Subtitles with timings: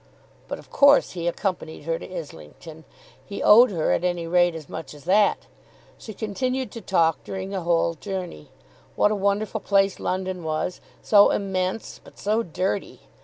[0.47, 2.85] But of course he accompanied her to Islington.
[3.23, 5.45] He owed her at any rate as much as that.
[5.99, 8.49] She continued to talk during the whole journey.
[8.95, 13.01] What a wonderful place London was, so immense, but so dirty!